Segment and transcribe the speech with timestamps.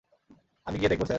[0.67, 1.09] আমি গিয়ে দেখবো, স্যার?